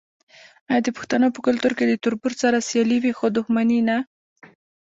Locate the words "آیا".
0.69-0.81